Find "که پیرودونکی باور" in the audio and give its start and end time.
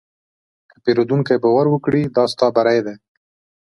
0.69-1.65